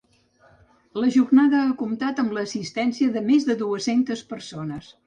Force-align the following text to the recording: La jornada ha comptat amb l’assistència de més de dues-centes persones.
La 1.03 1.09
jornada 1.17 1.59
ha 1.65 1.75
comptat 1.83 2.23
amb 2.25 2.35
l’assistència 2.39 3.15
de 3.19 3.25
més 3.31 3.49
de 3.53 3.59
dues-centes 3.65 4.27
persones. 4.35 4.95